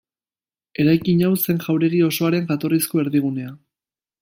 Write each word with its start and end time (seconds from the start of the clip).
Eraikin 0.83 1.21
hau 1.27 1.29
zen 1.43 1.61
jauregi 1.67 2.01
osoaren 2.09 2.49
jatorrizko 2.53 3.05
erdigunea. 3.05 3.55